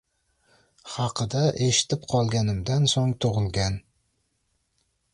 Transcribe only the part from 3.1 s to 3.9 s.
tug‘ilgan.